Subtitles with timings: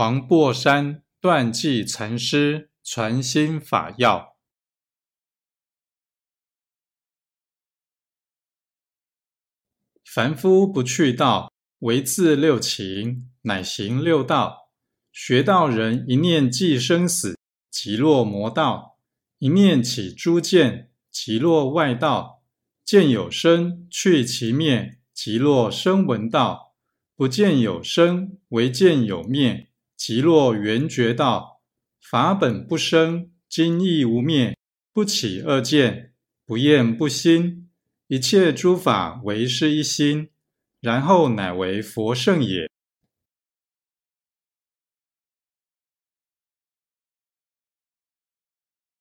[0.00, 4.34] 黄檗山断际禅师传心法要：
[10.02, 14.70] 凡夫不去道，唯自六情，乃行六道。
[15.12, 17.38] 学道人一念即生死，
[17.70, 18.96] 即落魔道；
[19.36, 22.42] 一念起诸见，即落外道。
[22.82, 26.72] 见有生，去其灭，即落声闻道；
[27.14, 29.69] 不见有生，唯见有灭。
[30.00, 31.60] 即若圆觉道，
[32.00, 34.56] 法本不生，今亦无灭，
[34.94, 36.14] 不起恶见，
[36.46, 37.68] 不厌不新，
[38.06, 40.30] 一切诸法唯是一心，
[40.80, 42.69] 然后乃为佛圣也。